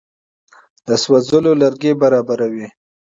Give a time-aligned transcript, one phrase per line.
[0.85, 2.67] د سون لرګي برابروي.